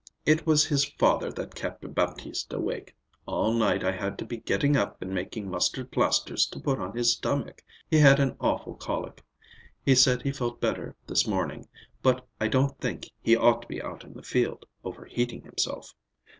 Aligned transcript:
It 0.25 0.47
was 0.47 0.65
his 0.65 0.83
father 0.83 1.31
that 1.33 1.53
kept 1.53 1.93
Baptiste 1.93 2.51
awake. 2.53 2.95
All 3.27 3.53
night 3.53 3.83
I 3.83 3.91
had 3.91 4.17
to 4.17 4.25
be 4.25 4.37
getting 4.37 4.75
up 4.75 4.99
and 4.99 5.13
making 5.13 5.47
mustard 5.47 5.91
plasters 5.91 6.47
to 6.47 6.59
put 6.59 6.79
on 6.79 6.95
his 6.97 7.11
stomach. 7.13 7.61
He 7.87 7.99
had 7.99 8.19
an 8.19 8.35
awful 8.39 8.73
colic. 8.73 9.23
He 9.85 9.93
said 9.93 10.23
he 10.23 10.31
felt 10.31 10.59
better 10.59 10.95
this 11.05 11.27
morning, 11.27 11.67
but 12.01 12.27
I 12.39 12.47
don't 12.47 12.75
think 12.79 13.11
he 13.21 13.35
ought 13.35 13.61
to 13.61 13.67
be 13.67 13.79
out 13.79 14.03
in 14.03 14.13
the 14.13 14.23
field, 14.23 14.65
overheating 14.83 15.43
himself." 15.43 15.93